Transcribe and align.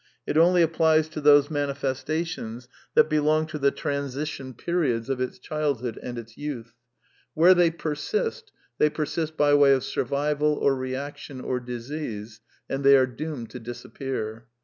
It 0.25 0.35
only 0.35 0.63
applies 0.63 1.09
to 1.09 1.21
those 1.21 1.51
manifestations 1.51 2.67
that 2.95 3.07
belong 3.07 3.45
to 3.45 3.59
the 3.59 3.69
transition 3.69 4.51
periods 4.55 5.11
of 5.11 5.21
its 5.21 5.37
childhood 5.37 5.99
and 6.01 6.17
its 6.17 6.39
youth. 6.39 6.73
Where 7.35 7.53
they 7.53 7.69
persist, 7.69 8.51
they 8.79 8.89
persist 8.89 9.37
by 9.37 9.53
way 9.53 9.73
of 9.73 9.83
sur 9.83 10.05
vival 10.05 10.57
or 10.59 10.75
reaction 10.75 11.39
or 11.39 11.59
disease, 11.59 12.41
and 12.67 12.83
they 12.83 12.97
are 12.97 13.05
doomed 13.05 13.51
to 13.51 13.59
dis 13.59 13.85
appear. 13.85 14.47